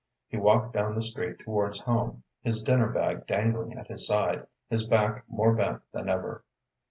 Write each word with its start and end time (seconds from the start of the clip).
He 0.27 0.35
walked 0.35 0.73
down 0.73 0.95
the 0.95 1.01
street 1.03 1.37
towards 1.45 1.81
home, 1.81 2.23
his 2.41 2.63
dinner 2.63 2.87
bag 2.89 3.27
dangling 3.27 3.77
at 3.77 3.85
his 3.85 4.07
side, 4.07 4.47
his 4.67 4.87
back 4.87 5.23
more 5.27 5.53
bent 5.53 5.83
than 5.91 6.09
ever. 6.09 6.43